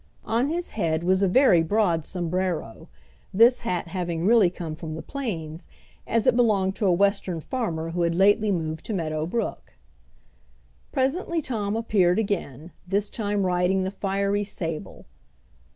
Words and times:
On 0.25 0.47
his 0.47 0.71
head 0.71 1.03
was 1.03 1.21
a 1.21 1.27
very 1.27 1.61
broad 1.61 2.05
sombrero, 2.05 2.87
this 3.31 3.59
hat 3.59 3.89
having 3.89 4.25
really 4.25 4.49
come 4.49 4.73
from 4.73 4.95
the 4.95 5.03
plains, 5.03 5.69
as 6.07 6.25
it 6.25 6.35
belonged 6.35 6.75
to 6.77 6.87
a 6.87 6.91
Western 6.91 7.39
farmer 7.39 7.91
who 7.91 8.01
had 8.01 8.15
lately 8.15 8.51
moved 8.51 8.83
to 8.85 8.95
Meadow 8.95 9.27
Brook. 9.27 9.75
Presently 10.91 11.39
Tom 11.39 11.75
appeared 11.75 12.17
again, 12.17 12.71
this 12.87 13.11
time 13.11 13.43
riding 13.45 13.83
the 13.83 13.91
fiery 13.91 14.43
Sable. 14.43 15.05